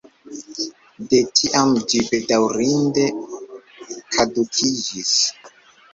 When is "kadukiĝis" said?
4.17-5.17